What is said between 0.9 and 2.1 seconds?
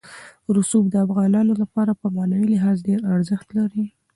افغانانو لپاره په